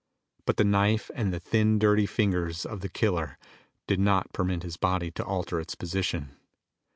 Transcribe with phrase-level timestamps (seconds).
[0.47, 3.37] But the knife and the thin, dirty fingers of the killer
[3.85, 6.31] did not permit his body to alter its position.